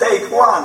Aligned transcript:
Take 0.00 0.32
one. 0.32 0.64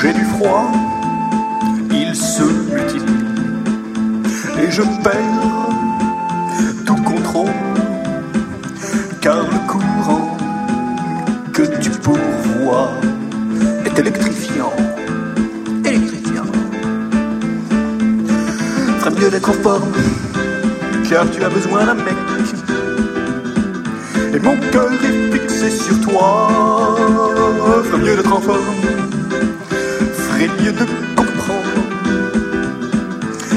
J'ai 0.00 0.12
du 0.12 0.24
froid, 0.24 0.70
il 1.90 2.14
se 2.14 2.44
multiplie, 2.44 3.24
et 4.62 4.70
je 4.70 4.82
perds 5.02 5.16
tout 6.86 7.02
contrôle, 7.02 7.50
car 9.20 9.44
D'être 19.20 19.50
en 19.50 19.52
forme, 19.52 19.92
car 21.08 21.30
tu 21.30 21.44
as 21.44 21.50
besoin 21.50 21.84
d'un 21.84 21.94
mec. 21.94 22.16
Et 24.34 24.38
mon 24.40 24.56
cœur 24.72 24.90
est 24.92 25.32
fixé 25.32 25.70
sur 25.70 26.00
toi. 26.00 26.48
Ferait 27.84 27.98
mieux 27.98 28.16
d'être 28.16 28.32
en 28.32 28.40
forme, 28.40 28.80
ferait 30.16 30.48
mieux 30.60 30.72
de 30.72 30.84
comprendre. 31.14 31.80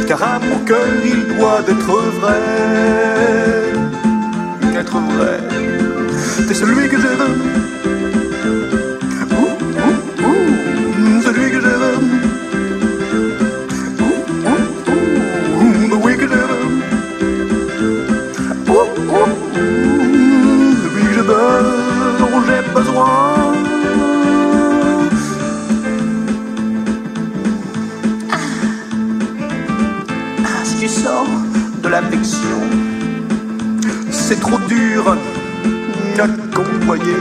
Car 0.05 0.21
à 0.21 0.39
mon 0.39 0.59
cœur 0.59 0.85
il 1.03 1.37
doit 1.37 1.61
être 1.67 1.93
vrai. 2.19 2.41
Être 4.77 4.97
vrai. 5.15 5.39
T'es 6.47 6.53
celui 6.53 6.87
que 6.87 6.97
je 6.97 7.07
veux. 7.07 7.52
De 31.83 31.89
l'affection, 31.89 32.59
c'est 34.09 34.39
trop 34.39 34.57
dur 34.69 35.15
à 36.17 36.27
convoyer. 36.55 37.17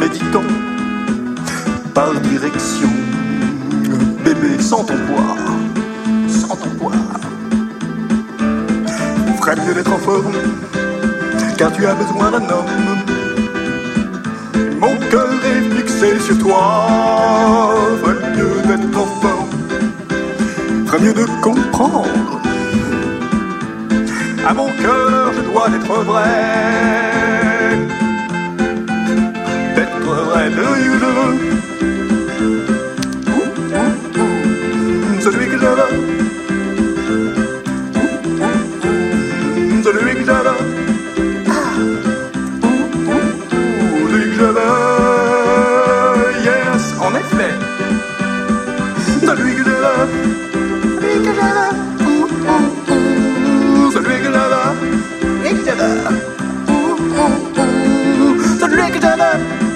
Méditant 0.00 0.42
par 1.94 2.12
direction, 2.20 2.90
bébé 4.24 4.60
sans 4.60 4.84
ton 4.84 4.96
poids, 5.06 5.36
sans 6.28 6.56
ton 6.56 6.70
poids. 6.70 6.92
Ferait 9.38 9.56
mieux 9.64 9.74
d'être 9.74 9.92
en 9.92 9.98
forme, 9.98 10.32
car 11.56 11.72
tu 11.72 11.86
as 11.86 11.94
besoin 11.94 12.30
d'un 12.32 12.48
homme. 12.54 12.74
Mon 14.80 14.96
cœur 15.10 15.28
est 15.44 15.76
fixé 15.76 16.18
sur 16.18 16.38
toi, 16.38 17.74
ferait 18.02 18.36
mieux 18.36 18.62
d'être 18.66 18.98
en 18.98 19.06
forme, 19.20 20.86
ferait 20.86 21.00
mieux 21.00 21.14
de 21.14 21.26
comprendre. 21.40 22.37
À 24.48 24.54
mon 24.54 24.72
cœur, 24.72 25.34
je 25.34 25.42
dois 25.42 25.68
être 25.68 26.04
vrai. 26.04 27.17
Ouh, 59.04 59.18
Celui 59.18 59.58
que 59.58 59.67